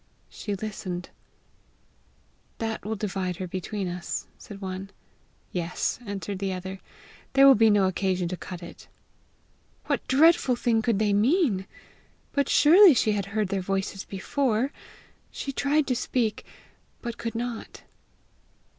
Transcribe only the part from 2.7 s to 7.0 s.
will divide her between us," said one. "Yes," answered the other;